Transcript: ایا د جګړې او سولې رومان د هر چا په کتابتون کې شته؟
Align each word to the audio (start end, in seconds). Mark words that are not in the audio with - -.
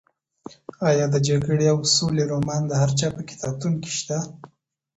ایا 0.89 1.05
د 1.13 1.15
جګړې 1.27 1.65
او 1.73 1.79
سولې 1.95 2.23
رومان 2.31 2.61
د 2.67 2.71
هر 2.81 2.91
چا 2.99 3.07
په 3.15 3.21
کتابتون 3.29 3.73
کې 3.81 3.91
شته؟ 3.97 4.17